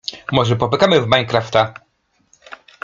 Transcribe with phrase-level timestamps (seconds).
[0.31, 1.73] Może popykamy w Minecrafta?